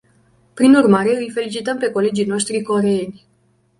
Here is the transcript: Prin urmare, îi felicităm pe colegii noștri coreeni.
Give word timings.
Prin 0.53 0.75
urmare, 0.75 1.17
îi 1.17 1.29
felicităm 1.33 1.77
pe 1.77 1.91
colegii 1.91 2.25
noștri 2.25 2.61
coreeni. 2.61 3.25